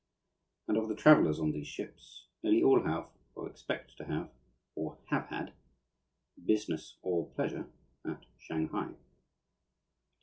[0.67, 3.05] And of the travellers on these ships nearly all have,
[3.35, 4.31] or expect to have,
[4.73, 5.53] or have had,
[6.43, 7.67] business or pleasure
[8.03, 8.95] at Shanghai.